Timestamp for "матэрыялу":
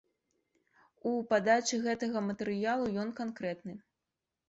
2.31-2.85